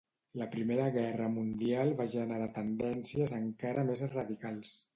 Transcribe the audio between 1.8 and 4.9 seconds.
va generar tendències encara més radicals.